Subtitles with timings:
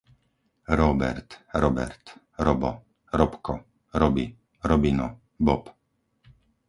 [0.73, 2.71] Róbert, Robert, Robo,
[3.13, 3.63] Robko,
[3.93, 4.33] Robi,
[4.65, 5.69] Robino, Bob